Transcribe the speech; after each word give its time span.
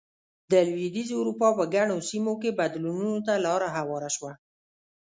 د 0.51 0.53
لوېدیځې 0.69 1.13
اروپا 1.17 1.47
په 1.57 1.63
ګڼو 1.73 1.97
سیمو 2.09 2.33
کې 2.41 2.57
بدلونونو 2.59 3.19
ته 3.27 3.33
لار 3.45 3.61
هواره 3.77 4.09
شوه. 4.15 4.31